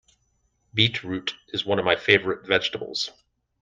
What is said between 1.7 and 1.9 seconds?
of